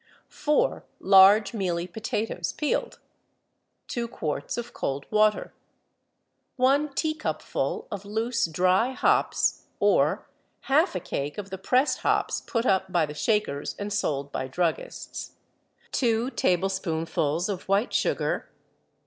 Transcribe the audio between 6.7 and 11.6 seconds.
teacupful of loose, dry hops, or, half a cake of the